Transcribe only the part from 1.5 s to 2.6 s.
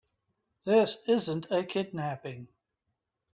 a kidnapping.